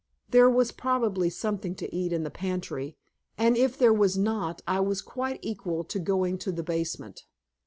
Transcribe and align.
There 0.31 0.49
was 0.49 0.71
probably 0.71 1.29
something 1.29 1.75
to 1.75 1.95
eat 1.95 2.11
in 2.11 2.23
the 2.23 2.31
pantry, 2.31 2.97
and 3.37 3.55
if 3.55 3.77
there 3.77 3.93
was 3.93 4.17
not, 4.17 4.63
I 4.67 4.79
was 4.79 4.99
quite 4.99 5.37
equal 5.43 5.83
to 5.83 5.99
going 5.99 6.39
to 6.39 6.51
the 6.51 6.63
basement. 6.63 7.25